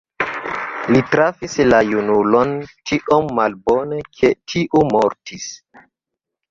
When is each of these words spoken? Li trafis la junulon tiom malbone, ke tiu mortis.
Li 0.95 1.01
trafis 1.11 1.57
la 1.67 1.81
junulon 1.91 2.57
tiom 2.91 3.31
malbone, 3.41 4.01
ke 4.19 4.35
tiu 4.55 4.87
mortis. 4.95 5.49